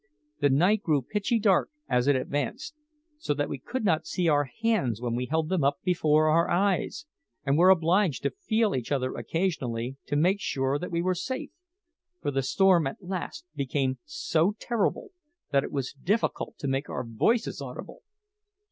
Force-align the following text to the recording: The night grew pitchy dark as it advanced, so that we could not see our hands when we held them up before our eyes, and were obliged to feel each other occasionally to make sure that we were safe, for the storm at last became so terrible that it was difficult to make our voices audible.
The 0.39 0.49
night 0.49 0.81
grew 0.81 1.03
pitchy 1.03 1.37
dark 1.37 1.69
as 1.87 2.07
it 2.07 2.15
advanced, 2.15 2.73
so 3.19 3.35
that 3.35 3.49
we 3.49 3.59
could 3.59 3.85
not 3.85 4.07
see 4.07 4.27
our 4.27 4.45
hands 4.63 4.99
when 4.99 5.13
we 5.13 5.27
held 5.27 5.49
them 5.49 5.63
up 5.63 5.77
before 5.83 6.27
our 6.27 6.49
eyes, 6.49 7.05
and 7.45 7.55
were 7.55 7.69
obliged 7.69 8.23
to 8.23 8.31
feel 8.31 8.73
each 8.75 8.91
other 8.91 9.13
occasionally 9.13 9.97
to 10.07 10.15
make 10.15 10.39
sure 10.41 10.79
that 10.79 10.89
we 10.89 11.03
were 11.03 11.13
safe, 11.13 11.51
for 12.19 12.31
the 12.31 12.41
storm 12.41 12.87
at 12.87 13.03
last 13.03 13.45
became 13.55 13.99
so 14.03 14.55
terrible 14.57 15.09
that 15.51 15.63
it 15.63 15.71
was 15.71 15.93
difficult 15.93 16.57
to 16.57 16.67
make 16.67 16.89
our 16.89 17.03
voices 17.05 17.61
audible. 17.61 18.01